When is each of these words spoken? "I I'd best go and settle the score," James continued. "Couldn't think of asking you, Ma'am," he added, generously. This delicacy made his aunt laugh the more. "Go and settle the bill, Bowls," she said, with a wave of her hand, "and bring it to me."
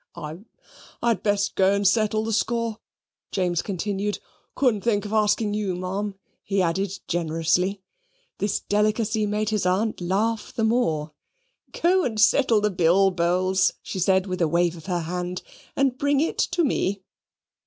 "I 0.15 0.39
I'd 1.03 1.21
best 1.21 1.53
go 1.53 1.73
and 1.75 1.87
settle 1.87 2.23
the 2.25 2.33
score," 2.33 2.79
James 3.31 3.61
continued. 3.61 4.17
"Couldn't 4.55 4.81
think 4.81 5.05
of 5.05 5.13
asking 5.13 5.53
you, 5.53 5.75
Ma'am," 5.75 6.15
he 6.43 6.59
added, 6.59 6.97
generously. 7.07 7.83
This 8.39 8.61
delicacy 8.61 9.27
made 9.27 9.49
his 9.51 9.63
aunt 9.67 10.01
laugh 10.01 10.53
the 10.55 10.63
more. 10.63 11.11
"Go 11.71 12.03
and 12.03 12.19
settle 12.19 12.61
the 12.61 12.71
bill, 12.71 13.11
Bowls," 13.11 13.73
she 13.83 13.99
said, 13.99 14.25
with 14.25 14.41
a 14.41 14.47
wave 14.47 14.75
of 14.75 14.87
her 14.87 15.01
hand, 15.01 15.43
"and 15.75 15.99
bring 15.99 16.19
it 16.19 16.39
to 16.39 16.63
me." 16.65 17.03